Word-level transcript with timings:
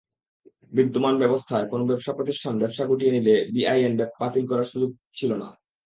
বিদ্যমান 0.71 1.15
ব্যবস্থায় 1.17 1.65
কোনো 1.67 1.83
ব্যবসাপ্রতিষ্ঠান 1.85 2.53
ব্যবসা 2.57 2.83
গুটিয়ে 2.85 3.15
নিলে 3.15 3.35
বিআইএন 3.53 3.93
বাতিল 4.19 4.43
করার 4.47 4.69
সুযোগ 4.71 4.91
ছিল 5.13 5.31
না। 5.33 5.49